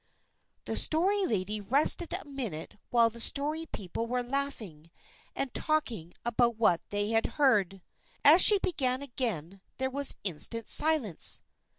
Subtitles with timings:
[0.65, 4.89] The Story Lady rested a minute while the Story People were laughing
[5.35, 7.83] and talking about what they had heard.
[8.25, 11.43] As she began again, there was instant silence.